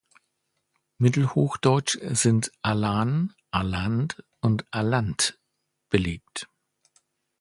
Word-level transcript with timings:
Mittelhochdeutsch 0.97 1.99
sind 2.09 2.51
"alan", 2.63 3.35
"aland" 3.51 4.23
und 4.39 4.65
"alant" 4.71 5.39
belegt. 5.91 6.49